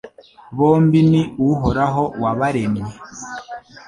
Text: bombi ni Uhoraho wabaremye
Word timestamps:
bombi 0.57 0.99
ni 1.11 1.21
Uhoraho 1.49 2.03
wabaremye 2.21 2.85